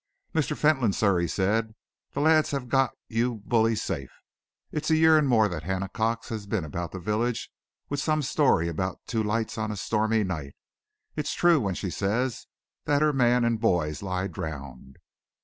"Mr. 0.33 0.57
Fentolin, 0.57 0.93
sir," 0.93 1.19
he 1.19 1.27
said, 1.27 1.75
"the 2.13 2.19
lads 2.21 2.49
have 2.49 2.69
got 2.69 2.89
your 3.07 3.37
bully 3.37 3.75
safe. 3.75 4.09
It's 4.71 4.89
a 4.89 4.95
year 4.95 5.15
and 5.15 5.27
more 5.27 5.47
that 5.47 5.61
Hannah 5.61 5.89
Cox 5.93 6.29
has 6.29 6.47
been 6.47 6.65
about 6.65 6.91
the 6.91 6.99
village 6.99 7.51
with 7.87 7.99
some 7.99 8.23
story 8.23 8.67
about 8.67 8.99
two 9.05 9.21
lights 9.21 9.59
on 9.59 9.69
a 9.69 9.77
stormy 9.77 10.23
night. 10.23 10.55
It's 11.15 11.35
true 11.35 11.59
what 11.59 11.77
she 11.77 11.91
says 11.91 12.47
that 12.85 13.03
her 13.03 13.13
man 13.13 13.45
and 13.45 13.59
boys 13.61 14.01
lie 14.01 14.25
drowned. 14.25 14.97